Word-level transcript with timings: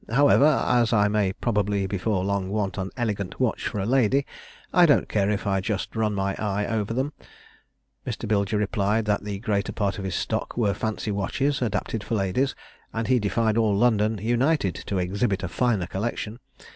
However, 0.09 0.63
as 0.67 0.93
I 0.93 1.07
may 1.09 1.31
probably, 1.31 1.85
before 1.85 2.25
long, 2.25 2.49
want 2.49 2.79
an 2.79 2.89
elegant 2.97 3.39
watch 3.39 3.67
for 3.67 3.77
a 3.77 3.85
lady, 3.85 4.25
I 4.73 4.87
don't 4.87 5.07
care 5.07 5.29
if 5.29 5.45
I 5.45 5.61
just 5.61 5.95
run 5.95 6.15
my 6.15 6.33
eye 6.39 6.65
over 6.65 6.91
them.' 6.91 7.13
Mr. 8.07 8.27
Bilger 8.27 8.57
replied 8.57 9.05
that 9.05 9.23
the 9.23 9.37
greater 9.37 9.71
part 9.71 9.99
of 9.99 10.03
his 10.05 10.15
stock 10.15 10.57
were 10.57 10.73
fancy 10.73 11.11
watches, 11.11 11.61
adapted 11.61 12.03
for 12.03 12.15
ladies; 12.15 12.55
and 12.91 13.09
he 13.09 13.19
defied 13.19 13.59
all 13.59 13.77
London 13.77 14.17
united 14.17 14.73
to 14.73 14.97
exhibit 14.97 15.43
a 15.43 15.47
finer 15.47 15.85
collection. 15.85 16.39